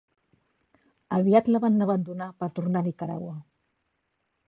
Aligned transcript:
Aviat 1.19 1.53
la 1.55 1.63
van 1.67 1.87
abandonar 1.89 2.31
per 2.43 2.53
tornar 2.59 2.85
a 2.85 2.91
Nicaragua. 2.91 3.39